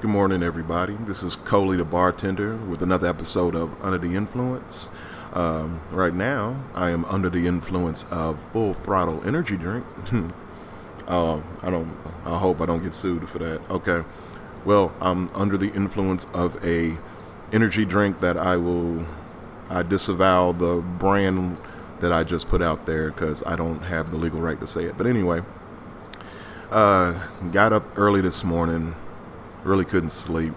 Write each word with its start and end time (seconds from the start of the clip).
Good 0.00 0.10
morning, 0.10 0.44
everybody. 0.44 0.94
This 0.94 1.24
is 1.24 1.34
Coley 1.34 1.76
the 1.76 1.84
bartender 1.84 2.54
with 2.54 2.82
another 2.82 3.08
episode 3.08 3.56
of 3.56 3.84
Under 3.84 3.98
the 3.98 4.14
Influence. 4.14 4.88
Um, 5.32 5.80
right 5.90 6.14
now, 6.14 6.62
I 6.72 6.90
am 6.90 7.04
under 7.06 7.28
the 7.28 7.48
influence 7.48 8.04
of 8.08 8.38
Full 8.52 8.74
Throttle 8.74 9.20
Energy 9.26 9.56
Drink. 9.56 9.84
uh, 11.08 11.40
I 11.64 11.70
don't. 11.70 11.96
I 12.24 12.38
hope 12.38 12.60
I 12.60 12.66
don't 12.66 12.80
get 12.80 12.94
sued 12.94 13.28
for 13.28 13.40
that. 13.40 13.60
Okay. 13.68 14.04
Well, 14.64 14.92
I'm 15.00 15.30
under 15.34 15.56
the 15.56 15.72
influence 15.72 16.26
of 16.32 16.64
a 16.64 16.96
energy 17.52 17.84
drink 17.84 18.20
that 18.20 18.36
I 18.36 18.56
will. 18.56 19.04
I 19.68 19.82
disavow 19.82 20.52
the 20.52 20.76
brand 20.76 21.56
that 21.98 22.12
I 22.12 22.22
just 22.22 22.46
put 22.46 22.62
out 22.62 22.86
there 22.86 23.10
because 23.10 23.42
I 23.44 23.56
don't 23.56 23.80
have 23.80 24.12
the 24.12 24.16
legal 24.16 24.40
right 24.40 24.60
to 24.60 24.66
say 24.68 24.84
it. 24.84 24.96
But 24.96 25.08
anyway, 25.08 25.40
uh, 26.70 27.26
got 27.50 27.72
up 27.72 27.98
early 27.98 28.20
this 28.20 28.44
morning 28.44 28.94
really 29.64 29.84
couldn't 29.84 30.10
sleep. 30.10 30.54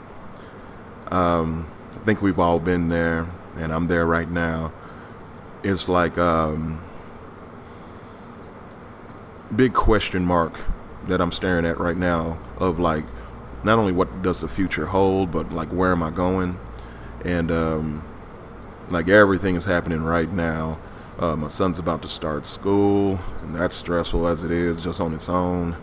Um, 1.12 1.68
I 1.96 2.00
think 2.00 2.22
we've 2.22 2.40
all 2.40 2.59
been 2.59 2.90
there, 2.90 3.28
and 3.58 3.72
I'm 3.72 3.88
there 3.88 4.05
right 4.05 4.30
now. 4.30 4.72
It's 5.64 5.88
like 5.90 6.18
um, 6.18 6.82
big 9.56 9.73
question 9.73 10.26
mark 10.26 10.62
that 11.08 11.22
I'm 11.22 11.32
staring 11.32 11.66
at 11.66 11.78
right 11.80 11.98
now 11.98 12.40
of 12.58 12.80
like 12.80 13.04
not 13.64 13.78
only 13.78 13.92
what 13.92 14.22
does 14.22 14.42
the 14.42 14.48
future 14.48 14.88
hold, 14.88 15.31
but 15.31 15.52
like 15.52 15.70
where 15.70 15.92
am 15.92 16.02
I 16.02 16.09
going, 16.09 16.58
and 17.23 17.52
um, 17.52 18.04
like 18.90 19.08
everything 19.08 19.56
is 19.56 19.66
happening 19.66 20.04
right 20.04 20.31
now. 20.31 20.80
Uh, 21.20 21.36
my 21.36 21.50
son's 21.50 21.78
about 21.78 22.02
to 22.02 22.09
start 22.09 22.45
school, 22.45 23.20
and 23.42 23.56
that's 23.56 23.76
stressful 23.76 24.28
as 24.28 24.44
it 24.44 24.52
is 24.52 24.81
just 24.84 25.00
on 25.00 25.14
its 25.14 25.30
own. 25.30 25.76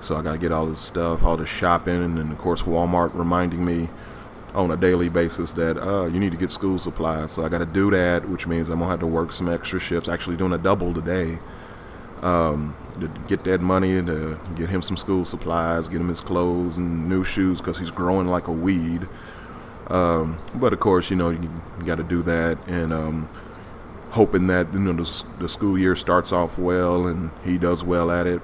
So 0.00 0.14
I 0.16 0.22
got 0.22 0.32
to 0.32 0.38
get 0.38 0.52
all 0.52 0.66
this 0.66 0.80
stuff, 0.80 1.24
all 1.24 1.36
this 1.36 1.48
shopping, 1.48 2.18
and 2.18 2.32
of 2.32 2.38
course 2.38 2.62
Walmart 2.62 3.14
reminding 3.14 3.64
me 3.64 3.88
on 4.54 4.70
a 4.70 4.76
daily 4.76 5.08
basis 5.08 5.52
that 5.52 5.76
uh, 5.76 6.06
you 6.06 6.18
need 6.18 6.32
to 6.32 6.38
get 6.38 6.50
school 6.50 6.78
supplies. 6.78 7.32
So 7.32 7.44
I 7.44 7.48
got 7.48 7.58
to 7.58 7.66
do 7.66 7.90
that, 7.90 8.28
which 8.28 8.46
means 8.46 8.68
I'm 8.68 8.78
gonna 8.78 8.90
have 8.90 9.00
to 9.00 9.06
work 9.06 9.32
some 9.32 9.48
extra 9.48 9.80
shifts. 9.80 10.08
Actually, 10.08 10.36
doing 10.36 10.52
a 10.52 10.58
double 10.58 10.94
today 10.94 11.38
um, 12.22 12.74
to 13.00 13.08
get 13.28 13.44
that 13.44 13.60
money 13.60 14.02
to 14.02 14.38
get 14.56 14.70
him 14.70 14.82
some 14.82 14.96
school 14.96 15.24
supplies, 15.24 15.88
get 15.88 16.00
him 16.00 16.08
his 16.08 16.20
clothes 16.20 16.76
and 16.76 17.08
new 17.08 17.24
shoes 17.24 17.60
because 17.60 17.78
he's 17.78 17.90
growing 17.90 18.26
like 18.26 18.46
a 18.46 18.52
weed. 18.52 19.06
Um, 19.88 20.38
but 20.54 20.72
of 20.72 20.80
course, 20.80 21.10
you 21.10 21.16
know 21.16 21.30
you, 21.30 21.50
you 21.78 21.84
got 21.84 21.98
to 21.98 22.04
do 22.04 22.22
that, 22.22 22.58
and 22.66 22.92
um, 22.92 23.28
hoping 24.10 24.46
that 24.46 24.72
you 24.72 24.80
know 24.80 24.92
the, 24.92 25.24
the 25.38 25.48
school 25.48 25.78
year 25.78 25.94
starts 25.96 26.32
off 26.32 26.58
well 26.58 27.06
and 27.06 27.30
he 27.44 27.58
does 27.58 27.84
well 27.84 28.10
at 28.10 28.26
it 28.26 28.40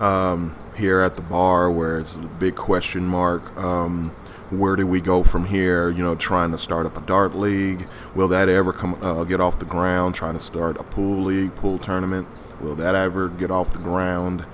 um, 0.00 0.56
here 0.76 1.00
at 1.00 1.16
the 1.16 1.22
bar 1.22 1.70
where 1.70 1.98
it's 1.98 2.14
a 2.14 2.18
big 2.18 2.56
question 2.56 3.06
mark. 3.06 3.56
Um, 3.56 4.10
where 4.50 4.74
do 4.74 4.86
we 4.86 5.00
go 5.00 5.22
from 5.22 5.46
here? 5.46 5.90
You 5.90 6.02
know, 6.02 6.16
trying 6.16 6.50
to 6.50 6.58
start 6.58 6.86
up 6.86 6.96
a 6.96 7.00
dart 7.00 7.36
league. 7.36 7.86
Will 8.14 8.28
that 8.28 8.48
ever 8.48 8.72
come 8.72 9.00
uh, 9.02 9.24
get 9.24 9.40
off 9.40 9.58
the 9.58 9.64
ground? 9.64 10.14
Trying 10.14 10.34
to 10.34 10.40
start 10.40 10.76
a 10.78 10.82
pool 10.82 11.22
league, 11.22 11.54
pool 11.54 11.78
tournament. 11.78 12.26
Will 12.60 12.74
that 12.74 12.94
ever 12.94 13.28
get 13.28 13.50
off 13.50 13.72
the 13.72 13.78
ground? 13.78 14.44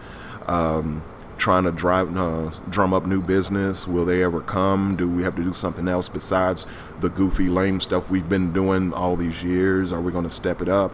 Um, 0.46 1.02
trying 1.38 1.64
to 1.64 1.72
drive, 1.72 2.14
uh, 2.16 2.50
drum 2.68 2.92
up 2.92 3.06
new 3.06 3.22
business. 3.22 3.86
Will 3.86 4.04
they 4.04 4.22
ever 4.22 4.40
come? 4.40 4.96
Do 4.96 5.08
we 5.08 5.22
have 5.22 5.36
to 5.36 5.42
do 5.42 5.52
something 5.52 5.88
else 5.88 6.08
besides 6.08 6.66
the 7.00 7.08
goofy, 7.08 7.48
lame 7.48 7.80
stuff 7.80 8.10
we've 8.10 8.28
been 8.28 8.52
doing 8.52 8.92
all 8.92 9.16
these 9.16 9.42
years? 9.42 9.92
Are 9.92 10.00
we 10.00 10.12
going 10.12 10.24
to 10.24 10.30
step 10.30 10.60
it 10.60 10.68
up? 10.68 10.92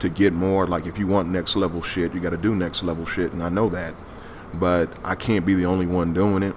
To 0.00 0.08
get 0.08 0.32
more. 0.32 0.66
Like 0.66 0.86
if 0.86 0.98
you 0.98 1.06
want 1.06 1.28
next 1.28 1.56
level 1.56 1.82
shit, 1.82 2.14
you 2.14 2.20
got 2.20 2.30
to 2.30 2.36
do 2.36 2.54
next 2.54 2.82
level 2.82 3.06
shit, 3.06 3.32
and 3.32 3.42
I 3.42 3.48
know 3.48 3.68
that. 3.68 3.94
But 4.54 4.90
I 5.04 5.14
can't 5.14 5.44
be 5.44 5.54
the 5.54 5.66
only 5.66 5.86
one 5.86 6.12
doing 6.12 6.42
it. 6.42 6.54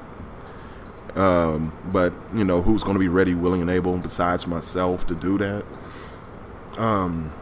Um, 1.18 1.74
but 1.92 2.14
you 2.34 2.46
know 2.46 2.62
who's 2.62 2.84
going 2.84 2.96
to 2.96 3.00
be 3.00 3.10
ready, 3.10 3.36
willing, 3.36 3.62
and 3.62 3.70
able 3.70 3.98
besides 3.98 4.48
myself 4.48 5.06
to 5.08 5.16
do 5.16 5.38
that? 5.38 5.66
Um, 6.78 7.34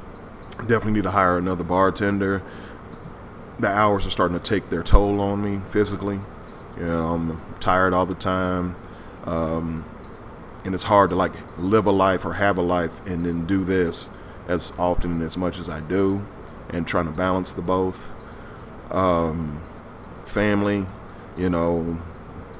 definitely 0.59 0.93
need 0.93 1.03
to 1.03 1.11
hire 1.11 1.37
another 1.37 1.63
bartender. 1.63 2.41
The 3.59 3.67
hours 3.67 4.07
are 4.07 4.09
starting 4.09 4.37
to 4.37 4.43
take 4.43 4.69
their 4.69 4.83
toll 4.83 5.19
on 5.19 5.43
me 5.43 5.61
physically. 5.69 6.19
You 6.77 6.85
know, 6.85 7.09
I'm 7.09 7.41
tired 7.59 7.93
all 7.93 8.05
the 8.05 8.15
time. 8.15 8.75
Um, 9.25 9.85
and 10.65 10.73
it's 10.73 10.85
hard 10.85 11.09
to 11.09 11.15
like 11.15 11.33
live 11.57 11.85
a 11.85 11.91
life 11.91 12.25
or 12.25 12.33
have 12.33 12.57
a 12.57 12.61
life 12.61 13.05
and 13.05 13.25
then 13.25 13.45
do 13.45 13.63
this 13.63 14.09
as 14.49 14.73
often 14.77 15.13
and 15.13 15.21
as 15.21 15.37
much 15.37 15.59
as 15.59 15.69
I 15.69 15.79
do, 15.79 16.25
and 16.69 16.85
trying 16.85 17.05
to 17.05 17.11
balance 17.11 17.53
the 17.53 17.61
both. 17.61 18.11
Um, 18.91 19.61
family, 20.25 20.85
you 21.37 21.49
know, 21.49 21.99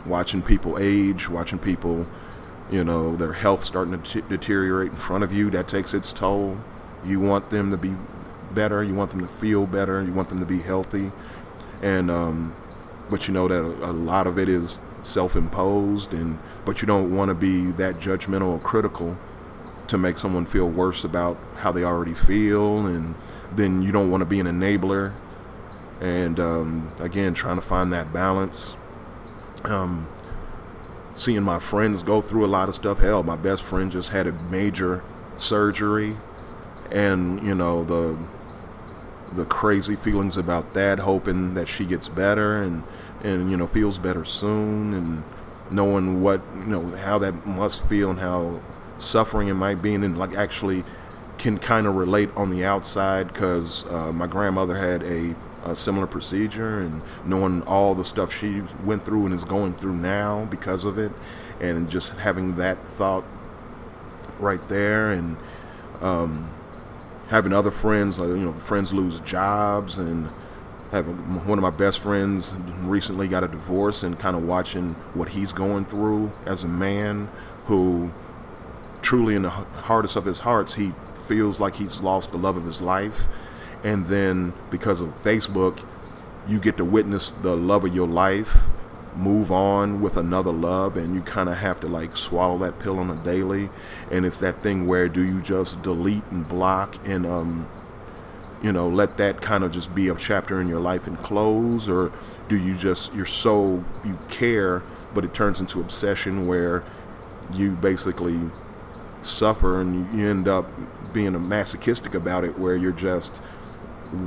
watching 0.05 0.41
people 0.41 0.77
age, 0.79 1.27
watching 1.27 1.59
people, 1.59 2.07
you 2.71 2.83
know, 2.83 3.15
their 3.15 3.33
health 3.33 3.63
starting 3.63 3.99
to 3.99 4.21
t- 4.21 4.27
deteriorate 4.29 4.91
in 4.91 4.97
front 4.97 5.23
of 5.23 5.33
you, 5.33 5.49
that 5.49 5.67
takes 5.67 5.93
its 5.93 6.13
toll. 6.13 6.57
You 7.03 7.19
want 7.19 7.49
them 7.49 7.71
to 7.71 7.77
be 7.77 7.93
better, 8.53 8.83
you 8.83 8.93
want 8.93 9.11
them 9.11 9.21
to 9.21 9.27
feel 9.27 9.65
better, 9.65 10.01
you 10.01 10.13
want 10.13 10.29
them 10.29 10.39
to 10.39 10.45
be 10.45 10.59
healthy, 10.59 11.11
and 11.81 12.11
um, 12.11 12.53
but 13.09 13.27
you 13.27 13.33
know 13.33 13.47
that 13.47 13.59
a, 13.59 13.89
a 13.89 13.93
lot 13.93 14.27
of 14.27 14.37
it 14.37 14.47
is 14.47 14.79
self-imposed, 15.03 16.13
and 16.13 16.37
but 16.65 16.81
you 16.81 16.85
don't 16.85 17.15
want 17.15 17.29
to 17.29 17.35
be 17.35 17.71
that 17.71 17.95
judgmental 17.95 18.49
or 18.53 18.59
critical 18.59 19.17
to 19.89 19.97
make 19.97 20.19
someone 20.19 20.45
feel 20.45 20.69
worse 20.69 21.03
about 21.03 21.35
how 21.57 21.71
they 21.71 21.83
already 21.83 22.13
feel, 22.13 22.85
and 22.85 23.15
then 23.51 23.81
you 23.81 23.91
don't 23.91 24.09
want 24.11 24.21
to 24.21 24.25
be 24.25 24.39
an 24.39 24.45
enabler. 24.45 25.13
And 25.99 26.39
um, 26.39 26.91
again, 26.99 27.33
trying 27.33 27.55
to 27.55 27.61
find 27.61 27.91
that 27.91 28.13
balance. 28.13 28.75
Um, 29.63 30.07
seeing 31.15 31.43
my 31.43 31.59
friends 31.59 32.03
go 32.03 32.21
through 32.21 32.45
a 32.45 32.47
lot 32.47 32.69
of 32.69 32.75
stuff. 32.75 32.99
Hell, 32.99 33.23
my 33.23 33.35
best 33.35 33.63
friend 33.63 33.91
just 33.91 34.09
had 34.09 34.27
a 34.27 34.31
major 34.31 35.03
surgery, 35.37 36.15
and 36.91 37.43
you 37.43 37.55
know 37.55 37.83
the 37.83 38.15
the 39.33 39.45
crazy 39.45 39.95
feelings 39.95 40.37
about 40.37 40.75
that. 40.75 40.99
Hoping 40.99 41.55
that 41.55 41.67
she 41.67 41.85
gets 41.85 42.07
better 42.07 42.61
and 42.61 42.83
and 43.23 43.49
you 43.49 43.57
know 43.57 43.65
feels 43.65 43.97
better 43.97 44.23
soon, 44.23 44.93
and 44.93 45.23
knowing 45.71 46.21
what 46.21 46.41
you 46.55 46.67
know 46.67 46.95
how 46.97 47.17
that 47.17 47.47
must 47.47 47.85
feel 47.87 48.11
and 48.11 48.19
how 48.19 48.59
suffering 48.99 49.47
it 49.47 49.53
my 49.53 49.75
being 49.75 50.03
and 50.03 50.17
like 50.17 50.35
actually 50.35 50.83
can 51.39 51.57
kind 51.57 51.87
of 51.87 51.95
relate 51.95 52.29
on 52.35 52.49
the 52.49 52.63
outside 52.63 53.27
because 53.27 53.85
uh, 53.87 54.11
my 54.11 54.27
grandmother 54.27 54.75
had 54.75 55.01
a, 55.03 55.33
a, 55.63 55.75
similar 55.75 56.05
procedure, 56.05 56.79
and 56.79 57.01
knowing 57.25 57.63
all 57.63 57.95
the 57.95 58.03
stuff 58.03 58.31
she 58.31 58.61
went 58.83 59.03
through 59.03 59.25
and 59.25 59.33
is 59.33 59.45
going 59.45 59.73
through 59.73 59.95
now 59.95 60.45
because 60.45 60.83
of 60.83 60.97
it, 60.97 61.11
and 61.61 61.89
just 61.89 62.11
having 62.15 62.57
that 62.57 62.77
thought 62.77 63.23
right 64.37 64.67
there, 64.67 65.11
and 65.11 65.37
um, 66.01 66.49
having 67.29 67.53
other 67.53 67.71
friends, 67.71 68.19
uh, 68.19 68.27
you 68.27 68.37
know, 68.37 68.53
friends 68.53 68.93
lose 68.93 69.21
jobs, 69.21 69.97
and 69.97 70.29
having 70.91 71.15
one 71.45 71.57
of 71.57 71.61
my 71.61 71.69
best 71.69 71.99
friends 71.99 72.53
recently 72.81 73.29
got 73.29 73.45
a 73.45 73.47
divorce, 73.47 74.03
and 74.03 74.19
kind 74.19 74.35
of 74.35 74.45
watching 74.45 74.93
what 75.13 75.29
he's 75.29 75.53
going 75.53 75.85
through 75.85 76.33
as 76.45 76.65
a 76.65 76.67
man 76.67 77.29
who 77.67 78.11
truly 79.09 79.33
in 79.33 79.41
the 79.41 79.49
hardest 79.49 80.15
of 80.15 80.25
his 80.25 80.37
hearts, 80.37 80.75
he 80.75 80.91
feels 81.27 81.59
like 81.59 81.77
he's 81.77 82.03
lost 82.03 82.31
the 82.31 82.37
love 82.37 82.55
of 82.55 82.63
his 82.63 82.79
life. 82.79 83.25
And 83.83 84.05
then 84.05 84.53
because 84.69 85.01
of 85.01 85.09
Facebook, 85.09 85.83
you 86.47 86.59
get 86.59 86.77
to 86.77 86.85
witness 86.85 87.31
the 87.31 87.57
love 87.57 87.83
of 87.83 87.95
your 87.95 88.07
life 88.07 88.65
move 89.15 89.51
on 89.51 89.99
with 89.99 90.15
another 90.15 90.51
love 90.51 90.95
and 90.95 91.15
you 91.15 91.21
kind 91.21 91.49
of 91.49 91.57
have 91.57 91.79
to 91.79 91.87
like 91.87 92.15
swallow 92.15 92.59
that 92.59 92.77
pill 92.77 92.99
on 92.99 93.09
a 93.09 93.15
daily 93.23 93.69
and 94.11 94.23
it's 94.27 94.37
that 94.37 94.57
thing 94.57 94.85
where 94.85 95.09
do 95.09 95.23
you 95.23 95.41
just 95.41 95.81
delete 95.81 96.23
and 96.29 96.47
block 96.47 96.95
and 97.05 97.25
um 97.25 97.67
you 98.61 98.71
know 98.71 98.87
let 98.87 99.17
that 99.17 99.41
kind 99.41 99.63
of 99.63 99.71
just 99.71 99.93
be 99.95 100.07
a 100.07 100.15
chapter 100.15 100.61
in 100.61 100.67
your 100.67 100.79
life 100.79 101.07
and 101.07 101.17
close 101.17 101.89
or 101.89 102.11
do 102.47 102.55
you 102.55 102.75
just 102.75 103.11
you're 103.15 103.25
so 103.25 103.83
you 104.05 104.17
care 104.29 104.83
but 105.15 105.25
it 105.25 105.33
turns 105.33 105.59
into 105.59 105.81
obsession 105.81 106.45
where 106.45 106.83
you 107.51 107.71
basically 107.71 108.39
suffer 109.21 109.81
and 109.81 110.17
you 110.17 110.27
end 110.27 110.47
up 110.47 110.65
being 111.13 111.35
a 111.35 111.39
masochistic 111.39 112.13
about 112.13 112.43
it 112.43 112.57
where 112.59 112.75
you're 112.75 112.91
just 112.91 113.41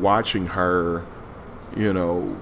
watching 0.00 0.46
her 0.48 1.04
you 1.76 1.92
know 1.92 2.36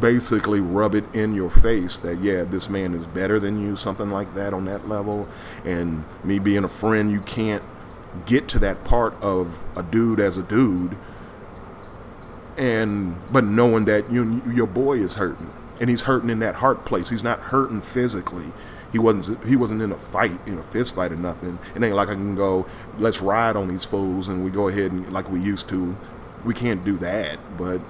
basically 0.00 0.60
rub 0.60 0.94
it 0.94 1.04
in 1.14 1.34
your 1.34 1.50
face 1.50 1.98
that 1.98 2.18
yeah 2.18 2.42
this 2.42 2.68
man 2.68 2.94
is 2.94 3.06
better 3.06 3.38
than 3.38 3.60
you 3.60 3.76
something 3.76 4.10
like 4.10 4.34
that 4.34 4.52
on 4.52 4.64
that 4.66 4.88
level. 4.88 5.28
And 5.64 6.04
me 6.22 6.38
being 6.38 6.64
a 6.64 6.68
friend 6.68 7.10
you 7.10 7.20
can't 7.20 7.62
get 8.26 8.48
to 8.48 8.58
that 8.58 8.84
part 8.84 9.14
of 9.22 9.58
a 9.76 9.82
dude 9.82 10.20
as 10.20 10.36
a 10.36 10.42
dude 10.42 10.96
and 12.58 13.14
but 13.32 13.44
knowing 13.44 13.84
that 13.86 14.10
you 14.10 14.42
your 14.46 14.66
boy 14.66 14.98
is 14.98 15.14
hurting 15.14 15.50
and 15.80 15.88
he's 15.88 16.02
hurting 16.02 16.28
in 16.28 16.40
that 16.40 16.56
heart 16.56 16.84
place. 16.84 17.08
He's 17.08 17.24
not 17.24 17.38
hurting 17.38 17.80
physically 17.80 18.52
he 18.92 18.98
wasn't 18.98 19.44
he 19.46 19.56
wasn't 19.56 19.82
in 19.82 19.92
a 19.92 19.96
fight, 19.96 20.38
in 20.46 20.58
a 20.58 20.62
fist 20.62 20.94
fight 20.94 21.12
or 21.12 21.16
nothing. 21.16 21.58
It 21.74 21.82
ain't 21.82 21.94
like 21.94 22.08
I 22.08 22.14
can 22.14 22.34
go, 22.34 22.66
let's 22.98 23.20
ride 23.20 23.56
on 23.56 23.68
these 23.68 23.84
fools 23.84 24.28
and 24.28 24.44
we 24.44 24.50
go 24.50 24.68
ahead 24.68 24.92
and 24.92 25.12
like 25.12 25.30
we 25.30 25.40
used 25.40 25.68
to. 25.70 25.96
We 26.44 26.54
can't 26.54 26.84
do 26.84 26.96
that. 26.98 27.38
But 27.56 27.80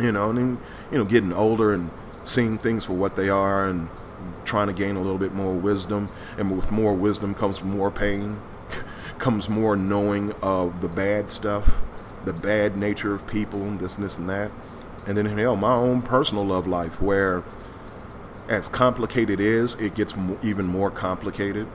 you 0.00 0.12
know, 0.12 0.30
and 0.30 0.38
then, 0.38 0.58
you 0.90 0.98
know, 0.98 1.04
getting 1.04 1.32
older 1.32 1.72
and 1.72 1.90
seeing 2.24 2.58
things 2.58 2.84
for 2.84 2.92
what 2.92 3.16
they 3.16 3.28
are 3.28 3.66
and 3.66 3.88
trying 4.44 4.66
to 4.66 4.72
gain 4.72 4.96
a 4.96 5.00
little 5.00 5.18
bit 5.18 5.32
more 5.32 5.54
wisdom, 5.54 6.08
and 6.38 6.54
with 6.56 6.70
more 6.70 6.94
wisdom 6.94 7.34
comes 7.34 7.62
more 7.62 7.90
pain, 7.90 8.38
comes 9.18 9.48
more 9.48 9.76
knowing 9.76 10.32
of 10.42 10.80
the 10.80 10.88
bad 10.88 11.30
stuff, 11.30 11.82
the 12.24 12.32
bad 12.32 12.76
nature 12.76 13.14
of 13.14 13.26
people, 13.26 13.62
and 13.62 13.80
this 13.80 13.96
and 13.96 14.04
this 14.04 14.18
and 14.18 14.28
that, 14.28 14.50
and 15.06 15.16
then 15.16 15.26
hell, 15.26 15.56
my 15.56 15.74
own 15.74 16.02
personal 16.02 16.44
love 16.44 16.66
life, 16.66 17.00
where 17.00 17.42
as 18.48 18.68
complicated 18.68 19.40
is, 19.40 19.74
it 19.74 19.94
gets 19.94 20.14
even 20.42 20.66
more 20.66 20.90
complicated, 20.90 21.66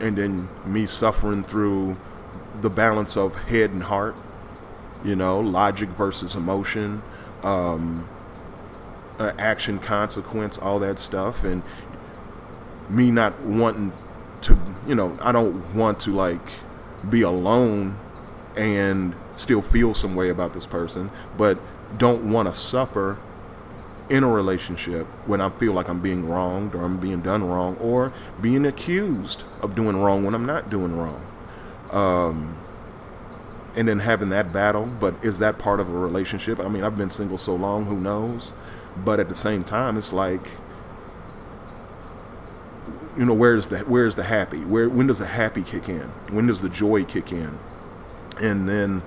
and 0.00 0.16
then 0.16 0.48
me 0.64 0.86
suffering 0.86 1.42
through 1.42 1.96
the 2.60 2.70
balance 2.70 3.16
of 3.16 3.34
head 3.34 3.70
and 3.70 3.84
heart, 3.84 4.14
you 5.04 5.14
know, 5.16 5.40
logic 5.40 5.88
versus 5.90 6.34
emotion. 6.34 7.02
Um, 7.42 8.08
uh, 9.20 9.32
action 9.38 9.78
consequence, 9.78 10.56
all 10.56 10.78
that 10.78 10.98
stuff, 10.98 11.44
and 11.44 11.62
me 12.88 13.10
not 13.10 13.38
wanting 13.40 13.92
to, 14.40 14.58
you 14.86 14.94
know, 14.94 15.16
I 15.20 15.30
don't 15.30 15.74
want 15.74 16.00
to 16.00 16.10
like 16.10 16.40
be 17.08 17.20
alone 17.20 17.96
and 18.56 19.14
still 19.36 19.60
feel 19.60 19.92
some 19.92 20.16
way 20.16 20.30
about 20.30 20.54
this 20.54 20.66
person, 20.66 21.10
but 21.36 21.58
don't 21.98 22.32
want 22.32 22.48
to 22.48 22.58
suffer 22.58 23.18
in 24.10 24.24
a 24.24 24.28
relationship 24.28 25.06
when 25.26 25.40
I 25.40 25.48
feel 25.48 25.72
like 25.72 25.88
I'm 25.88 26.00
being 26.00 26.28
wronged 26.28 26.74
or 26.74 26.84
I'm 26.84 26.98
being 26.98 27.20
done 27.20 27.48
wrong 27.48 27.76
or 27.76 28.12
being 28.42 28.66
accused 28.66 29.44
of 29.62 29.76
doing 29.76 29.96
wrong 29.96 30.24
when 30.24 30.34
I'm 30.34 30.44
not 30.44 30.68
doing 30.68 30.96
wrong. 30.96 31.24
Um, 31.92 32.56
and 33.76 33.86
then 33.86 34.00
having 34.00 34.30
that 34.30 34.52
battle, 34.52 34.86
but 34.86 35.14
is 35.24 35.38
that 35.38 35.58
part 35.58 35.78
of 35.78 35.88
a 35.88 35.96
relationship? 35.96 36.58
I 36.58 36.66
mean, 36.66 36.82
I've 36.82 36.98
been 36.98 37.08
single 37.08 37.38
so 37.38 37.54
long, 37.54 37.86
who 37.86 38.00
knows? 38.00 38.52
But 39.04 39.20
at 39.20 39.28
the 39.28 39.34
same 39.34 39.62
time, 39.62 39.96
it's 39.96 40.12
like, 40.12 40.42
you 43.16 43.24
know, 43.24 43.34
where's 43.34 43.68
the 43.68 43.78
where's 43.80 44.16
the 44.16 44.24
happy? 44.24 44.60
Where 44.60 44.88
when 44.88 45.06
does 45.06 45.20
the 45.20 45.26
happy 45.26 45.62
kick 45.62 45.88
in? 45.88 46.08
When 46.30 46.46
does 46.46 46.60
the 46.60 46.68
joy 46.68 47.04
kick 47.04 47.32
in? 47.32 47.58
And 48.40 48.68
then, 48.68 49.02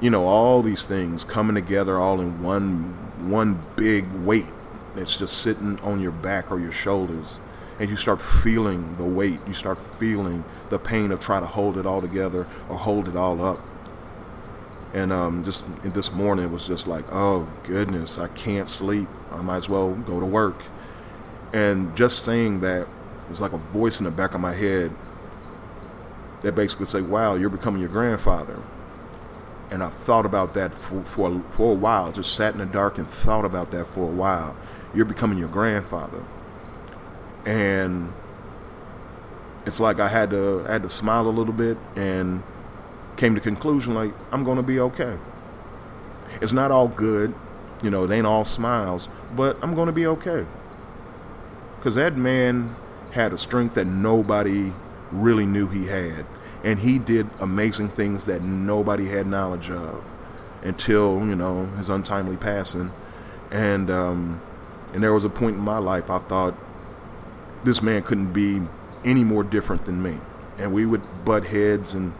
you 0.00 0.10
know, 0.10 0.26
all 0.26 0.60
these 0.60 0.84
things 0.84 1.24
coming 1.24 1.54
together 1.54 1.98
all 1.98 2.20
in 2.20 2.42
one 2.42 3.07
one 3.20 3.62
big 3.76 4.10
weight 4.12 4.46
that's 4.94 5.18
just 5.18 5.38
sitting 5.38 5.78
on 5.80 6.00
your 6.00 6.12
back 6.12 6.50
or 6.50 6.58
your 6.58 6.72
shoulders, 6.72 7.38
and 7.78 7.88
you 7.88 7.96
start 7.96 8.20
feeling 8.20 8.96
the 8.96 9.04
weight. 9.04 9.40
You 9.46 9.54
start 9.54 9.78
feeling 9.78 10.44
the 10.70 10.78
pain 10.78 11.12
of 11.12 11.20
trying 11.20 11.42
to 11.42 11.48
hold 11.48 11.78
it 11.78 11.86
all 11.86 12.00
together 12.00 12.46
or 12.68 12.76
hold 12.76 13.08
it 13.08 13.16
all 13.16 13.44
up. 13.44 13.60
And 14.94 15.12
um, 15.12 15.44
just 15.44 15.64
this 15.82 16.12
morning, 16.12 16.46
it 16.46 16.50
was 16.50 16.66
just 16.66 16.86
like, 16.86 17.04
oh 17.12 17.48
goodness, 17.64 18.18
I 18.18 18.28
can't 18.28 18.68
sleep. 18.68 19.08
I 19.30 19.42
might 19.42 19.56
as 19.56 19.68
well 19.68 19.94
go 19.94 20.18
to 20.18 20.26
work. 20.26 20.62
And 21.52 21.96
just 21.96 22.24
saying 22.24 22.60
that 22.60 22.86
it's 23.30 23.40
like 23.40 23.52
a 23.52 23.58
voice 23.58 24.00
in 24.00 24.04
the 24.04 24.10
back 24.10 24.34
of 24.34 24.40
my 24.40 24.54
head 24.54 24.90
that 26.42 26.54
basically 26.54 26.86
say, 26.86 27.02
wow, 27.02 27.34
you're 27.34 27.50
becoming 27.50 27.80
your 27.80 27.90
grandfather. 27.90 28.62
And 29.70 29.82
I 29.82 29.88
thought 29.88 30.24
about 30.24 30.54
that 30.54 30.72
for, 30.72 31.02
for, 31.02 31.40
for 31.52 31.72
a 31.72 31.74
while, 31.74 32.10
just 32.12 32.34
sat 32.34 32.54
in 32.54 32.60
the 32.60 32.66
dark 32.66 32.96
and 32.96 33.06
thought 33.06 33.44
about 33.44 33.70
that 33.72 33.86
for 33.86 34.04
a 34.04 34.12
while. 34.12 34.56
You're 34.94 35.04
becoming 35.04 35.38
your 35.38 35.48
grandfather. 35.48 36.22
And 37.44 38.12
it's 39.68 39.78
like 39.78 40.00
I 40.00 40.08
had 40.08 40.30
to 40.30 40.64
I 40.66 40.72
had 40.72 40.82
to 40.82 40.88
smile 40.88 41.28
a 41.28 41.30
little 41.30 41.52
bit 41.52 41.76
and 41.94 42.42
came 43.16 43.34
to 43.34 43.40
conclusion 43.40 43.94
like 43.94 44.12
I'm 44.32 44.42
going 44.42 44.56
to 44.56 44.62
be 44.62 44.80
okay. 44.80 45.16
It's 46.40 46.52
not 46.52 46.70
all 46.70 46.88
good, 46.88 47.34
you 47.82 47.90
know, 47.90 48.04
it 48.04 48.10
ain't 48.10 48.26
all 48.26 48.44
smiles, 48.44 49.08
but 49.36 49.58
I'm 49.62 49.74
going 49.74 49.86
to 49.86 49.92
be 49.92 50.06
okay. 50.06 50.46
Cuz 51.82 51.94
that 51.96 52.16
man 52.16 52.74
had 53.12 53.32
a 53.32 53.38
strength 53.38 53.74
that 53.74 53.86
nobody 53.86 54.72
really 55.12 55.46
knew 55.46 55.68
he 55.68 55.86
had, 55.86 56.24
and 56.64 56.80
he 56.80 56.98
did 56.98 57.28
amazing 57.40 57.88
things 57.88 58.24
that 58.24 58.42
nobody 58.42 59.06
had 59.06 59.26
knowledge 59.26 59.70
of 59.70 60.04
until, 60.62 61.26
you 61.26 61.36
know, 61.36 61.66
his 61.76 61.88
untimely 61.88 62.36
passing. 62.36 62.90
And 63.50 63.90
um 63.90 64.40
and 64.92 65.02
there 65.02 65.12
was 65.12 65.24
a 65.24 65.30
point 65.30 65.56
in 65.56 65.62
my 65.62 65.78
life 65.78 66.10
I 66.10 66.18
thought 66.18 66.54
this 67.64 67.82
man 67.82 68.02
couldn't 68.02 68.32
be 68.32 68.62
any 69.04 69.24
more 69.24 69.44
different 69.44 69.84
than 69.84 70.02
me. 70.02 70.18
And 70.58 70.72
we 70.72 70.86
would 70.86 71.02
butt 71.24 71.46
heads 71.46 71.94
and 71.94 72.12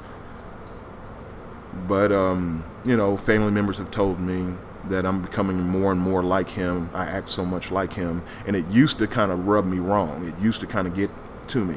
but 1.87 2.11
um, 2.13 2.65
you 2.85 2.97
know, 2.97 3.17
family 3.17 3.51
members 3.51 3.79
have 3.79 3.91
told 3.91 4.19
me 4.19 4.55
that 4.87 5.05
I'm 5.05 5.23
becoming 5.23 5.61
more 5.61 5.93
and 5.93 6.01
more 6.01 6.23
like 6.23 6.51
him. 6.51 6.89
I 6.95 7.05
act 7.05 7.29
so 7.29 7.45
much 7.45 7.71
like 7.71 7.93
him, 7.95 8.23
and 8.47 8.57
it 8.57 8.67
used 8.69 8.99
to 8.99 9.07
kind 9.07 9.31
of 9.31 9.47
rub 9.47 9.67
me 9.67 9.79
wrong. 9.79 10.27
It 10.27 10.43
used 10.43 10.61
to 10.61 10.67
kind 10.67 10.89
of 10.89 10.95
get 10.95 11.11
to 11.49 11.65
me. 11.65 11.77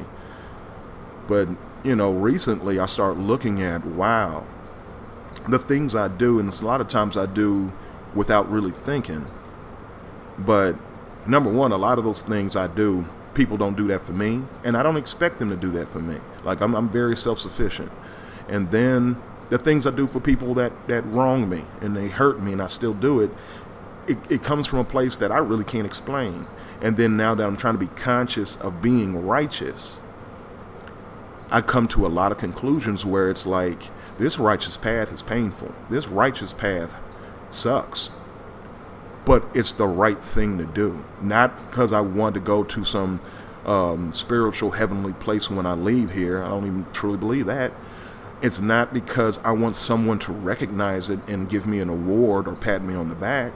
But 1.32 1.48
you 1.86 1.96
know, 1.96 2.12
recently 2.12 2.78
I 2.78 2.88
start 2.88 3.16
looking 3.16 3.62
at 3.62 3.86
wow, 3.86 4.44
the 5.48 5.58
things 5.58 5.96
I 5.96 6.10
do, 6.10 6.40
and 6.40 6.50
it's 6.50 6.60
a 6.60 6.66
lot 6.66 6.82
of 6.82 6.90
times 6.90 7.16
I 7.16 7.26
do 7.26 7.72
without 8.14 8.52
really 8.52 8.72
thinking. 8.72 9.26
But 10.38 10.76
number 11.26 11.50
one, 11.50 11.72
a 11.72 11.78
lot 11.78 11.98
of 11.98 12.04
those 12.04 12.22
things 12.22 12.58
I 12.58 12.68
do, 12.68 13.06
people 13.34 13.56
don't 13.56 13.78
do 13.78 13.88
that 13.88 14.02
for 14.02 14.12
me, 14.12 14.42
and 14.66 14.76
I 14.76 14.84
don't 14.84 14.98
expect 14.98 15.40
them 15.40 15.48
to 15.52 15.56
do 15.56 15.70
that 15.70 15.88
for 15.88 16.00
me. 16.00 16.18
Like 16.44 16.60
I'm, 16.60 16.76
I'm 16.76 16.90
very 16.90 17.16
self-sufficient, 17.16 17.94
and 18.50 18.70
then 18.72 19.16
the 19.50 19.58
things 19.58 19.88
I 19.88 19.92
do 19.92 20.08
for 20.08 20.20
people 20.20 20.54
that, 20.56 20.74
that 20.88 21.06
wrong 21.06 21.48
me 21.48 21.64
and 21.80 21.96
they 21.96 22.10
hurt 22.10 22.42
me 22.42 22.52
and 22.52 22.62
I 22.62 22.68
still 22.68 22.94
do 22.94 23.22
it, 23.22 23.30
it, 24.06 24.18
it 24.30 24.44
comes 24.44 24.68
from 24.68 24.80
a 24.80 24.84
place 24.84 25.16
that 25.16 25.32
I 25.32 25.38
really 25.38 25.64
can't 25.64 25.86
explain. 25.86 26.46
And 26.82 26.98
then 26.98 27.16
now 27.16 27.36
that 27.36 27.48
I'm 27.48 27.56
trying 27.56 27.76
to 27.76 27.80
be 27.80 27.88
conscious 27.96 28.58
of 28.58 28.82
being 28.82 29.26
righteous, 29.26 30.02
I 31.52 31.60
come 31.62 31.88
to 31.90 32.06
a 32.06 32.10
lot 32.10 32.32
of 32.32 32.38
conclusions 32.38 33.06
where 33.06 33.30
it's 33.30 33.46
like, 33.46 33.90
this 34.18 34.40
righteous 34.40 34.78
path 34.78 35.12
is 35.12 35.22
painful. 35.22 35.74
This 35.90 36.08
righteous 36.08 36.54
path 36.54 36.96
sucks. 37.52 38.10
But 39.26 39.44
it's 39.54 39.74
the 39.74 39.88
right 39.88 40.18
thing 40.18 40.58
to 40.58 40.66
do. 40.66 41.04
Not 41.22 41.70
because 41.70 41.92
I 41.92 42.02
want 42.02 42.36
to 42.36 42.42
go 42.42 42.64
to 42.64 42.84
some 42.86 43.20
um, 43.66 44.12
spiritual 44.12 44.72
heavenly 44.72 45.14
place 45.14 45.50
when 45.50 45.66
I 45.66 45.74
leave 45.74 46.12
here. 46.12 46.42
I 46.44 46.50
don't 46.50 46.66
even 46.66 46.86
truly 46.94 47.18
believe 47.18 47.46
that. 47.48 47.72
It's 48.42 48.60
not 48.60 48.94
because 48.94 49.38
I 49.44 49.52
want 49.52 49.76
someone 49.76 50.20
to 50.20 50.32
recognize 50.32 51.10
it 51.10 51.20
and 51.28 51.50
give 51.50 51.68
me 51.68 51.80
an 51.80 51.90
award 51.90 52.48
or 52.48 52.56
pat 52.56 52.82
me 52.82 52.96
on 52.96 53.10
the 53.10 53.16
back. 53.16 53.54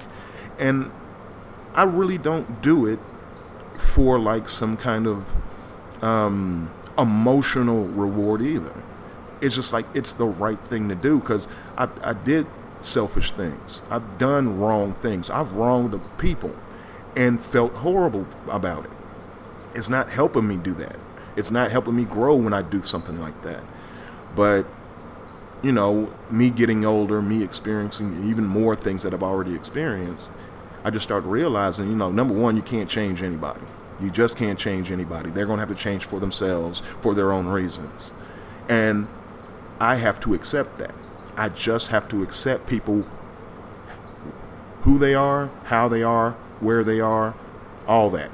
And 0.60 0.92
I 1.74 1.84
really 1.84 2.18
don't 2.18 2.62
do 2.62 2.86
it 2.86 3.00
for 3.80 4.20
like 4.20 4.48
some 4.48 4.78
kind 4.78 5.08
of 5.08 6.04
um, 6.04 6.70
emotional 6.98 7.88
reward 7.88 8.42
either. 8.42 8.74
It's 9.42 9.56
just 9.56 9.74
like 9.74 9.86
it's 9.94 10.14
the 10.14 10.26
right 10.26 10.60
thing 10.60 10.90
to 10.90 10.96
do 10.96 11.20
because 11.20 11.48
I, 11.78 11.90
I 12.02 12.14
did 12.14 12.48
selfish 12.82 13.32
things. 13.32 13.82
I've 13.90 14.18
done 14.18 14.60
wrong 14.60 14.94
things. 14.94 15.30
I've 15.30 15.54
wronged 15.54 16.00
people 16.18 16.56
and 17.16 17.40
felt 17.40 17.74
horrible 17.74 18.28
about 18.50 18.86
it. 18.86 18.92
It's 19.74 19.90
not 19.90 20.10
helping 20.10 20.48
me 20.48 20.58
do 20.58 20.74
that. 20.76 20.96
It's 21.36 21.52
not 21.52 21.72
helping 21.72 21.96
me 21.96 22.06
grow 22.06 22.36
when 22.36 22.54
I 22.54 22.62
do 22.62 22.82
something 22.84 23.20
like 23.20 23.42
that. 23.42 23.62
But, 24.36 24.66
you 25.62 25.72
know, 25.72 26.14
me 26.30 26.50
getting 26.50 26.86
older, 26.86 27.22
me 27.22 27.44
experiencing 27.44 28.28
even 28.30 28.46
more 28.46 28.76
things 28.76 29.04
that 29.04 29.14
I've 29.14 29.24
already 29.24 29.54
experienced, 29.54 30.32
I 30.84 30.92
just 30.92 31.04
start 31.04 31.24
realizing, 31.24 31.90
you 31.90 31.96
know, 31.96 32.12
number 32.12 32.34
one, 32.34 32.56
you 32.56 32.62
can't 32.62 32.90
change 32.90 33.22
anybody. 33.24 33.62
You 34.00 34.10
just 34.10 34.38
can't 34.38 34.60
change 34.60 34.92
anybody. 34.92 35.30
They're 35.30 35.46
going 35.46 35.58
to 35.58 35.66
have 35.66 35.76
to 35.76 35.82
change 35.82 36.06
for 36.06 36.20
themselves 36.20 36.82
for 37.02 37.16
their 37.16 37.32
own 37.32 37.48
reasons. 37.48 38.12
And 38.68 39.08
I 39.80 39.96
have 39.96 40.20
to 40.22 40.34
accept 40.34 40.78
that. 40.80 40.94
I 41.38 41.50
just 41.50 41.90
have 41.90 42.08
to 42.10 42.24
accept 42.24 42.68
people 42.68 43.06
who 44.82 44.98
they 44.98 45.14
are, 45.14 45.50
how 45.66 45.88
they 45.88 46.04
are, 46.04 46.32
where 46.60 46.84
they 46.84 47.00
are, 47.00 47.34
all 47.88 48.10
that. 48.12 48.32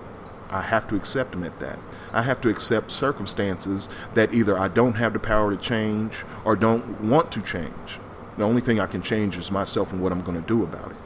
I 0.50 0.62
have 0.62 0.88
to 0.89 0.96
accept 0.96 1.32
them 1.32 1.44
at 1.44 1.60
that. 1.60 1.80
I 2.13 2.24
have 2.24 2.41
to 2.41 2.50
accept 2.50 2.91
circumstances 2.91 3.88
that 4.13 4.34
either 4.34 4.58
I 4.58 4.68
don't 4.68 4.96
have 4.96 5.13
the 5.13 5.20
power 5.20 5.56
to 5.56 5.62
change 5.62 6.24
or 6.44 6.56
don't 6.56 7.01
want 7.01 7.32
to 7.32 7.41
change. 7.41 8.00
The 8.38 8.44
only 8.44 8.62
thing 8.62 8.80
I 8.80 8.86
can 8.86 9.01
change 9.01 9.38
is 9.38 9.51
myself 9.51 9.94
and 9.94 10.01
what 10.01 10.12
I'm 10.12 10.22
going 10.22 10.39
to 10.39 10.48
do 10.48 10.63
about 10.63 10.91
it. 10.91 10.98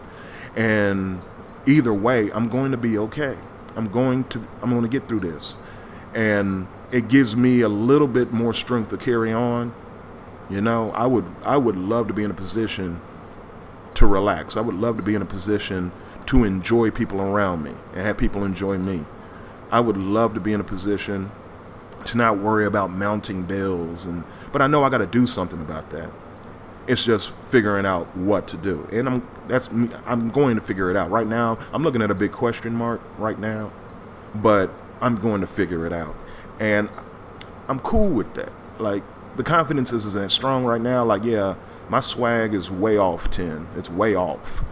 And 0.55 1.21
either 1.67 1.93
way, 1.93 2.31
I'm 2.31 2.49
going 2.49 2.71
to 2.71 2.77
be 2.77 2.97
okay. 2.97 3.37
I'm 3.75 3.89
going 3.89 4.23
to 4.25 4.41
I'm 4.61 4.69
going 4.69 4.83
to 4.83 4.89
get 4.89 5.07
through 5.07 5.21
this. 5.21 5.57
And 6.13 6.67
it 6.91 7.07
gives 7.07 7.35
me 7.35 7.61
a 7.61 7.69
little 7.69 8.07
bit 8.07 8.31
more 8.31 8.53
strength 8.53 8.89
to 8.91 8.97
carry 8.97 9.33
on. 9.33 9.73
You 10.49 10.61
know, 10.61 10.91
I 10.91 11.07
would 11.07 11.25
I 11.43 11.57
would 11.57 11.75
love 11.75 12.07
to 12.07 12.13
be 12.13 12.23
in 12.23 12.31
a 12.31 12.35
position 12.35 13.01
to 13.95 14.05
relax. 14.05 14.55
I 14.55 14.61
would 14.61 14.75
love 14.75 14.97
to 14.97 15.03
be 15.03 15.15
in 15.15 15.21
a 15.21 15.25
position 15.25 15.91
to 16.27 16.43
enjoy 16.43 16.91
people 16.91 17.21
around 17.21 17.63
me 17.63 17.73
and 17.93 18.01
have 18.01 18.17
people 18.17 18.43
enjoy 18.43 18.77
me. 18.77 19.01
I 19.71 19.79
would 19.79 19.97
love 19.97 20.33
to 20.35 20.39
be 20.39 20.53
in 20.53 20.61
a 20.61 20.63
position 20.63 21.31
to 22.05 22.17
not 22.17 22.37
worry 22.37 22.65
about 22.65 22.91
mounting 22.91 23.43
bills 23.43 24.05
and 24.05 24.23
but 24.51 24.61
I 24.61 24.67
know 24.67 24.83
I 24.83 24.89
got 24.89 24.99
to 24.99 25.07
do 25.07 25.27
something 25.27 25.59
about 25.59 25.89
that. 25.89 26.09
It's 26.87 27.03
just 27.03 27.31
figuring 27.31 27.85
out 27.85 28.15
what 28.15 28.47
to 28.49 28.57
do. 28.57 28.87
And 28.91 29.07
I'm 29.09 29.27
that's 29.47 29.69
I'm 30.05 30.29
going 30.29 30.55
to 30.55 30.61
figure 30.61 30.91
it 30.91 30.95
out. 30.95 31.09
Right 31.09 31.27
now, 31.27 31.57
I'm 31.73 31.83
looking 31.83 32.01
at 32.01 32.11
a 32.11 32.15
big 32.15 32.31
question 32.31 32.75
mark 32.75 33.01
right 33.17 33.39
now. 33.39 33.71
But 34.35 34.69
I'm 35.01 35.15
going 35.15 35.41
to 35.41 35.47
figure 35.47 35.85
it 35.85 35.93
out. 35.93 36.15
And 36.59 36.89
I'm 37.67 37.79
cool 37.79 38.09
with 38.09 38.33
that. 38.35 38.51
Like, 38.79 39.03
the 39.35 39.43
confidence 39.43 39.91
isn't 39.91 40.31
strong 40.31 40.65
right 40.65 40.81
now. 40.81 41.03
Like, 41.03 41.23
yeah, 41.23 41.55
my 41.89 41.99
swag 41.99 42.53
is 42.53 42.69
way 42.69 42.97
off 42.97 43.29
10. 43.31 43.67
It's 43.75 43.89
way 43.89 44.15
off. 44.15 44.63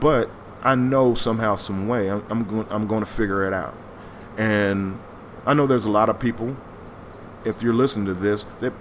But 0.00 0.30
I 0.62 0.74
know 0.74 1.14
somehow, 1.14 1.56
some 1.56 1.88
way, 1.88 2.10
I'm, 2.10 2.24
I'm 2.30 2.44
going, 2.44 2.66
I'm 2.70 2.86
going 2.86 3.00
to 3.00 3.10
figure 3.10 3.46
it 3.46 3.52
out. 3.52 3.74
And 4.38 4.98
I 5.46 5.54
know 5.54 5.66
there's 5.66 5.84
a 5.84 5.90
lot 5.90 6.08
of 6.08 6.18
people, 6.20 6.56
if 7.44 7.62
you're 7.62 7.74
listening 7.74 8.06
to 8.06 8.14
this, 8.14 8.44
that 8.60 8.72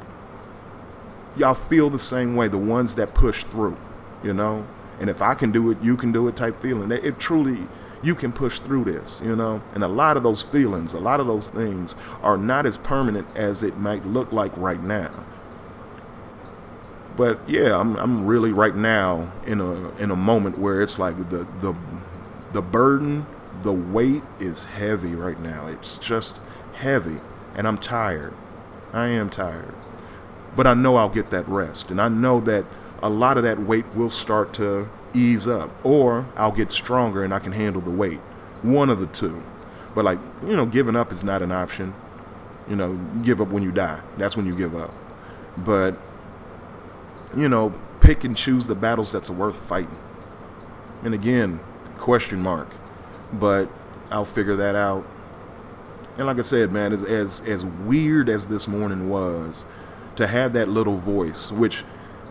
y'all 1.36 1.54
feel 1.54 1.90
the 1.90 2.00
same 2.00 2.36
way, 2.36 2.48
the 2.48 2.58
ones 2.58 2.96
that 2.96 3.14
push 3.14 3.44
through, 3.44 3.78
you 4.24 4.34
know? 4.34 4.66
And 5.00 5.10
if 5.10 5.22
I 5.22 5.34
can 5.34 5.52
do 5.52 5.72
it, 5.72 5.82
you 5.82 5.98
can 5.98 6.12
do 6.12 6.28
it 6.28 6.36
type 6.36 6.62
feeling. 6.62 6.92
It, 6.92 7.04
it 7.04 7.20
truly, 7.20 7.68
you 8.04 8.16
can 8.16 8.32
push 8.32 8.60
through 8.60 8.84
this, 8.86 9.22
you 9.24 9.36
know? 9.36 9.62
And 9.74 9.84
a 9.84 9.88
lot 9.88 10.18
of 10.18 10.24
those 10.24 10.42
feelings, 10.42 10.94
a 10.94 11.00
lot 11.00 11.20
of 11.20 11.28
those 11.28 11.50
things 11.50 11.96
are 12.22 12.38
not 12.38 12.66
as 12.66 12.78
permanent 12.78 13.28
as 13.36 13.64
it 13.64 13.78
might 13.78 14.06
look 14.06 14.32
like 14.32 14.56
right 14.58 14.82
now. 14.82 15.12
But 17.18 17.40
yeah, 17.48 17.78
I'm, 17.78 17.96
I'm 17.98 18.26
really 18.26 18.52
right 18.52 18.76
now 18.76 19.32
in 19.46 19.60
a 19.60 19.90
in 19.98 20.12
a 20.12 20.16
moment 20.16 20.58
where 20.58 20.82
it's 20.82 20.98
like 20.98 21.18
the 21.30 21.46
the 21.60 21.76
the 22.54 22.62
burden, 22.62 23.26
the 23.64 23.74
weight 23.74 24.24
is 24.40 24.64
heavy 24.64 25.14
right 25.14 25.40
now. 25.40 25.68
It's 25.68 25.98
just 25.98 26.38
heavy 26.74 27.18
and 27.56 27.68
I'm 27.68 27.78
tired. 27.78 28.34
I 28.94 29.08
am 29.08 29.30
tired. 29.30 29.74
But 30.55 30.67
I 30.67 30.74
know 30.74 30.98
I'll 30.98 31.10
get 31.10 31.29
that 31.31 31.48
rest. 31.48 31.91
And 31.91 32.01
I 32.01 32.10
know 32.10 32.39
that 32.41 32.65
a 33.01 33.10
lot 33.10 33.38
of 33.38 33.43
that 33.43 33.60
weight 33.60 33.86
will 33.96 34.10
start 34.10 34.53
to 34.55 34.88
ease 35.13 35.48
up. 35.48 35.70
Or 35.86 36.25
I'll 36.36 36.51
get 36.51 36.72
stronger 36.72 37.24
and 37.24 37.34
I 37.34 37.39
can 37.39 37.53
handle 37.53 37.81
the 37.81 37.91
weight. 37.91 38.20
One 38.62 38.89
of 38.89 39.00
the 39.00 39.08
two. 39.08 39.41
But, 39.96 40.05
like, 40.05 40.20
you 40.46 40.55
know, 40.55 40.65
giving 40.65 40.96
up 40.96 41.12
is 41.12 41.24
not 41.24 41.41
an 41.41 41.51
option. 41.51 41.93
You 42.70 42.75
know, 42.75 42.96
give 43.24 43.41
up 43.41 43.50
when 43.50 43.63
you 43.63 43.72
die. 43.72 44.00
That's 44.17 44.38
when 44.38 44.46
you 44.46 44.55
give 44.55 44.75
up. 44.75 44.91
But, 45.58 45.98
you 47.36 47.50
know, 47.50 47.74
pick 48.00 48.24
and 48.24 48.36
choose 48.36 48.67
the 48.67 48.75
battles 48.75 49.12
that's 49.12 49.29
worth 49.29 49.58
fighting. 49.58 49.98
And 51.03 51.13
again, 51.13 51.60
question 51.98 52.41
mark. 52.41 52.70
But 53.34 53.70
I'll 54.10 54.25
figure 54.25 54.55
that 54.58 54.75
out 54.75 55.05
and 56.17 56.27
like 56.27 56.39
I 56.39 56.43
said, 56.43 56.72
man, 56.72 56.93
as, 56.93 57.03
as 57.03 57.39
as 57.48 57.65
weird 57.65 58.29
as 58.29 58.48
this 58.48 58.67
morning 58.67 59.10
was, 59.10 59.63
to 60.22 60.28
have 60.28 60.54
that 60.54 60.70
little 60.70 60.98
voice, 60.98 61.51
which 61.51 61.84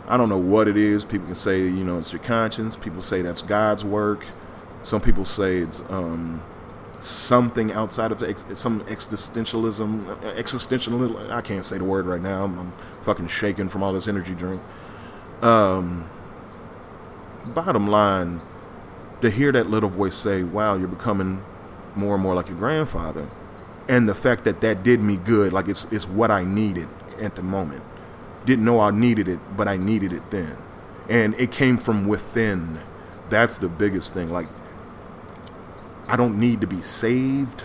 I 0.08 0.16
don't 0.16 0.28
know 0.28 0.38
what 0.38 0.68
it 0.68 0.76
is. 0.76 1.04
People 1.04 1.26
can 1.26 1.34
say, 1.34 1.58
you 1.58 1.84
know, 1.84 1.98
it's 1.98 2.12
your 2.12 2.22
conscience. 2.22 2.76
People 2.76 3.02
say 3.02 3.20
that's 3.20 3.42
God's 3.42 3.84
work. 3.84 4.26
Some 4.84 5.00
people 5.00 5.24
say 5.24 5.58
it's 5.58 5.80
um, 5.90 6.40
something 7.00 7.72
outside 7.72 8.12
of 8.12 8.22
ex- 8.22 8.44
some 8.54 8.80
existentialism. 8.82 10.04
Existentialism. 10.36 11.30
I 11.30 11.40
can't 11.40 11.66
say 11.66 11.78
the 11.78 11.84
word 11.84 12.06
right 12.06 12.22
now. 12.22 12.44
I'm, 12.44 12.58
I'm 12.60 12.72
fucking 13.04 13.26
shaking 13.26 13.68
from 13.68 13.82
all 13.82 13.92
this 13.92 14.06
energy 14.06 14.34
drink. 14.34 14.62
Um, 15.42 16.08
bottom 17.46 17.88
line, 17.88 18.40
to 19.20 19.30
hear 19.30 19.50
that 19.50 19.68
little 19.68 19.88
voice 19.88 20.14
say, 20.14 20.44
"Wow, 20.44 20.76
you're 20.76 20.86
becoming 20.86 21.42
more 21.96 22.14
and 22.14 22.22
more 22.22 22.34
like 22.34 22.48
your 22.48 22.56
grandfather," 22.56 23.26
and 23.88 24.08
the 24.08 24.14
fact 24.14 24.44
that 24.44 24.60
that 24.60 24.84
did 24.84 25.00
me 25.00 25.16
good 25.16 25.52
like 25.52 25.66
it's 25.66 25.86
it's 25.90 26.06
what 26.06 26.30
I 26.30 26.44
needed 26.44 26.88
at 27.20 27.36
the 27.36 27.42
moment. 27.42 27.82
Didn't 28.44 28.64
know 28.64 28.80
I 28.80 28.90
needed 28.90 29.28
it 29.28 29.38
but 29.56 29.68
I 29.68 29.76
needed 29.76 30.12
it 30.12 30.30
then. 30.30 30.56
And 31.08 31.34
it 31.34 31.50
came 31.50 31.76
from 31.76 32.06
within. 32.06 32.78
That's 33.28 33.58
the 33.58 33.68
biggest 33.68 34.14
thing. 34.14 34.30
Like 34.30 34.46
I 36.08 36.16
don't 36.16 36.38
need 36.38 36.60
to 36.60 36.66
be 36.66 36.82
saved 36.82 37.62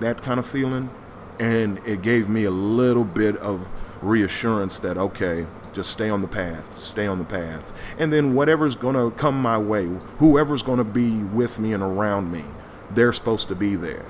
that 0.00 0.22
kind 0.22 0.38
of 0.38 0.46
feeling. 0.46 0.90
And 1.38 1.78
it 1.86 2.02
gave 2.02 2.28
me 2.28 2.44
a 2.44 2.50
little 2.50 3.04
bit 3.04 3.36
of 3.36 3.68
reassurance 4.02 4.78
that 4.80 4.98
okay 4.98 5.46
just 5.72 5.90
stay 5.90 6.08
on 6.08 6.20
the 6.20 6.28
path 6.28 6.76
stay 6.76 7.06
on 7.06 7.18
the 7.18 7.24
path. 7.24 7.72
And 7.98 8.12
then 8.12 8.34
whatever's 8.34 8.76
going 8.76 8.94
to 8.94 9.16
come 9.16 9.40
my 9.40 9.58
way 9.58 9.86
whoever's 10.18 10.62
going 10.62 10.78
to 10.78 10.84
be 10.84 11.18
with 11.18 11.58
me 11.58 11.72
and 11.72 11.82
around 11.82 12.30
me 12.30 12.44
they're 12.90 13.12
supposed 13.12 13.48
to 13.48 13.54
be 13.54 13.74
there. 13.74 14.04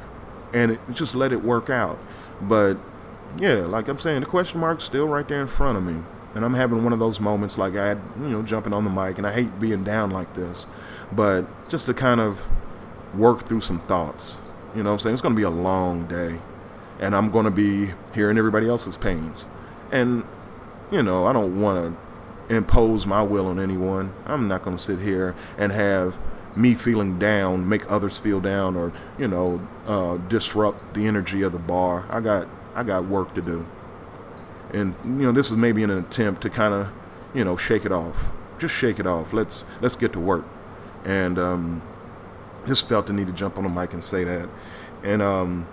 And 0.52 0.72
it, 0.72 0.80
just 0.92 1.14
let 1.14 1.32
it 1.32 1.42
work 1.42 1.70
out. 1.70 1.98
But 2.40 2.76
yeah, 3.38 3.66
like 3.66 3.88
I'm 3.88 3.99
saying, 3.99 4.21
the 4.21 4.26
question 4.26 4.61
mark's 4.61 4.85
still 4.85 5.09
right 5.09 5.26
there 5.26 5.40
in 5.40 5.47
front 5.47 5.78
of 5.78 5.85
me. 5.85 6.02
And 6.35 6.45
I'm 6.45 6.55
having 6.55 6.85
one 6.85 6.93
of 6.93 6.99
those 6.99 7.19
moments 7.19 7.57
like 7.57 7.76
I 7.76 7.88
had, 7.88 7.99
you 8.21 8.28
know, 8.28 8.43
jumping 8.43 8.73
on 8.73 8.85
the 8.85 8.90
mic, 8.90 9.16
and 9.16 9.26
I 9.26 9.33
hate 9.33 9.59
being 9.59 9.85
down 9.85 10.11
like 10.11 10.35
this, 10.35 10.66
but 11.11 11.47
just 11.71 11.87
to 11.87 11.95
kind 11.95 12.21
of 12.21 12.43
work 13.14 13.45
through 13.45 13.62
some 13.62 13.81
thoughts. 13.81 14.37
You 14.75 14.83
know 14.83 14.93
I'm 14.93 14.99
saying? 14.99 15.14
It's 15.14 15.23
going 15.23 15.35
to 15.35 15.38
be 15.38 15.45
a 15.45 15.50
long 15.50 16.07
day, 16.07 16.38
and 17.00 17.16
I'm 17.16 17.31
going 17.31 17.47
to 17.47 17.50
be 17.50 17.93
hearing 18.14 18.37
everybody 18.37 18.69
else's 18.69 18.99
pains. 18.99 19.47
And, 19.90 20.25
you 20.90 21.02
know, 21.02 21.26
I 21.26 21.33
don't 21.33 21.61
want 21.61 21.97
to 22.49 22.55
impose 22.55 23.07
my 23.07 23.23
will 23.23 23.47
on 23.47 23.59
anyone. 23.59 24.12
I'm 24.26 24.47
not 24.47 24.62
going 24.62 24.76
to 24.76 24.83
sit 24.83 25.00
here 25.00 25.35
and 25.57 25.73
have 25.73 26.19
me 26.57 26.75
feeling 26.75 27.19
down 27.19 27.69
make 27.69 27.90
others 27.90 28.16
feel 28.16 28.40
down 28.40 28.75
or 28.76 28.90
you 29.19 29.28
know 29.28 29.61
uh, 29.87 30.16
disrupt 30.28 30.95
the 30.95 31.07
energy 31.07 31.43
of 31.43 31.52
the 31.52 31.59
bar 31.59 32.05
i 32.09 32.19
got 32.19 32.49
i 32.76 32.83
got 32.83 33.04
work 33.06 33.35
to 33.35 33.42
do. 33.42 33.66
And 34.73 34.95
you 35.04 35.26
know 35.26 35.33
this 35.33 35.50
is 35.50 35.56
maybe 35.56 35.83
an 35.83 35.90
attempt 35.90 36.42
to 36.42 36.50
kind 36.50 36.75
of 36.75 36.92
you 37.35 37.45
know 37.45 37.56
shake 37.56 37.85
it 37.85 37.92
off. 37.92 38.28
Just 38.59 38.75
shake 38.75 38.99
it 38.99 39.06
off. 39.06 39.33
Let's 39.33 39.64
let's 39.80 39.97
get 39.97 40.12
to 40.12 40.21
work. 40.21 40.45
And 41.04 41.38
um, 41.38 41.83
just 42.66 42.88
felt 42.88 43.06
the 43.06 43.12
need 43.12 43.28
to 43.28 43.33
jump 43.33 43.56
on 43.56 43.64
the 43.64 43.71
mic 43.71 43.92
and 43.92 44.02
say 44.02 44.25
that. 44.25 44.49
And 45.04 45.23
um, 45.23 45.66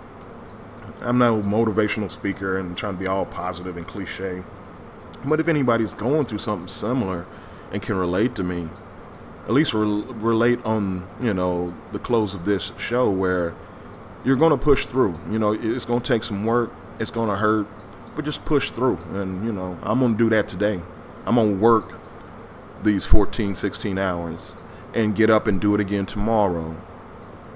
i'm 1.00 1.18
not 1.18 1.32
a 1.32 1.42
motivational 1.42 2.10
speaker 2.10 2.56
and 2.56 2.76
trying 2.76 2.94
to 2.94 3.00
be 3.00 3.06
all 3.06 3.26
positive 3.26 3.76
and 3.76 3.86
cliche. 3.86 4.42
But 5.24 5.40
if 5.40 5.48
anybody's 5.48 5.94
going 5.94 6.26
through 6.26 6.38
something 6.38 6.68
similar 6.68 7.26
and 7.72 7.82
can 7.82 7.96
relate 7.96 8.34
to 8.36 8.42
me 8.42 8.68
at 9.44 9.52
least 9.52 9.74
re- 9.74 10.04
relate 10.08 10.64
on 10.64 11.06
you 11.20 11.34
know 11.34 11.74
the 11.92 11.98
close 11.98 12.34
of 12.34 12.44
this 12.44 12.72
show 12.78 13.10
where 13.10 13.54
you're 14.24 14.36
going 14.36 14.50
to 14.50 14.62
push 14.62 14.86
through. 14.86 15.18
You 15.30 15.38
know, 15.38 15.52
it's 15.52 15.84
going 15.84 16.00
to 16.00 16.12
take 16.12 16.24
some 16.24 16.44
work. 16.44 16.72
It's 16.98 17.10
going 17.10 17.28
to 17.28 17.36
hurt, 17.36 17.66
but 18.14 18.24
just 18.24 18.44
push 18.44 18.70
through. 18.70 18.98
And 19.12 19.44
you 19.44 19.52
know, 19.52 19.78
I'm 19.82 20.00
going 20.00 20.12
to 20.12 20.18
do 20.18 20.28
that 20.30 20.48
today. 20.48 20.80
I'm 21.26 21.36
going 21.36 21.56
to 21.56 21.62
work 21.62 21.94
these 22.82 23.06
14, 23.06 23.54
16 23.54 23.98
hours 23.98 24.54
and 24.94 25.16
get 25.16 25.30
up 25.30 25.46
and 25.46 25.60
do 25.60 25.74
it 25.74 25.80
again 25.80 26.06
tomorrow, 26.06 26.76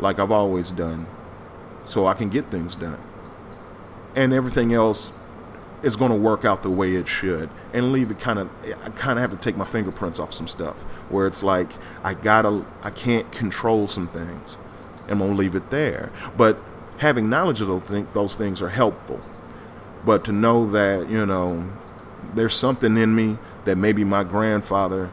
like 0.00 0.18
I've 0.18 0.32
always 0.32 0.70
done, 0.70 1.06
so 1.86 2.06
I 2.06 2.14
can 2.14 2.28
get 2.28 2.46
things 2.46 2.74
done. 2.74 2.98
And 4.16 4.32
everything 4.32 4.72
else 4.72 5.12
is 5.82 5.96
going 5.96 6.10
to 6.10 6.18
work 6.18 6.44
out 6.44 6.62
the 6.62 6.70
way 6.70 6.94
it 6.94 7.06
should 7.08 7.48
and 7.72 7.92
leave 7.92 8.10
it 8.10 8.18
kind 8.18 8.38
of 8.38 8.50
i 8.84 8.90
kind 8.90 9.18
of 9.18 9.18
have 9.18 9.30
to 9.30 9.36
take 9.36 9.56
my 9.56 9.64
fingerprints 9.64 10.18
off 10.18 10.34
some 10.34 10.48
stuff 10.48 10.76
where 11.10 11.26
it's 11.26 11.42
like 11.42 11.68
i 12.02 12.12
gotta 12.14 12.64
i 12.82 12.90
can't 12.90 13.30
control 13.30 13.86
some 13.86 14.08
things 14.08 14.58
i'm 15.08 15.18
going 15.18 15.30
to 15.30 15.36
leave 15.36 15.54
it 15.54 15.70
there 15.70 16.10
but 16.36 16.58
having 16.98 17.28
knowledge 17.28 17.60
of 17.60 17.68
those, 17.68 17.82
things, 17.82 18.12
those 18.12 18.34
things 18.34 18.60
are 18.62 18.68
helpful 18.68 19.20
but 20.04 20.24
to 20.24 20.32
know 20.32 20.70
that 20.70 21.08
you 21.08 21.24
know 21.24 21.68
there's 22.34 22.54
something 22.54 22.96
in 22.96 23.14
me 23.14 23.36
that 23.64 23.76
maybe 23.76 24.04
my 24.04 24.24
grandfather 24.24 25.10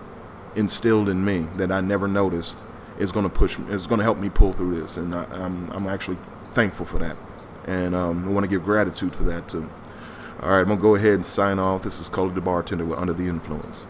instilled 0.55 1.09
in 1.09 1.23
me 1.23 1.39
that 1.57 1.71
i 1.71 1.81
never 1.81 2.07
noticed 2.07 2.57
is 2.99 3.11
going 3.11 3.27
to 3.27 3.33
push 3.33 3.57
is 3.69 3.87
going 3.87 3.99
to 3.99 4.03
help 4.03 4.17
me 4.17 4.29
pull 4.29 4.53
through 4.53 4.79
this 4.79 4.97
and 4.97 5.13
I, 5.13 5.23
am 5.35 5.69
I'm, 5.71 5.71
I'm 5.71 5.87
actually 5.87 6.17
thankful 6.53 6.85
for 6.85 6.99
that 6.99 7.17
and 7.67 7.95
um, 7.95 8.27
i 8.27 8.31
want 8.31 8.45
to 8.45 8.49
give 8.49 8.63
gratitude 8.63 9.13
for 9.13 9.23
that 9.23 9.49
too 9.49 9.69
all 10.41 10.49
right, 10.49 10.59
I'm 10.59 10.65
going 10.65 10.77
to 10.77 10.81
go 10.81 10.95
ahead 10.95 11.13
and 11.13 11.25
sign 11.25 11.59
off. 11.59 11.83
This 11.83 12.01
is 12.01 12.09
Cody 12.09 12.35
the 12.35 12.41
Bartender 12.41 12.83
with 12.83 12.99
Under 12.99 13.13
the 13.13 13.27
Influence. 13.27 13.83